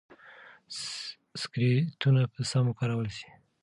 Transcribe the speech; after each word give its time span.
سکرینونه 1.41 2.21
به 2.31 2.41
سم 2.49 2.65
وکارول 2.69 3.07
شي. 3.17 3.27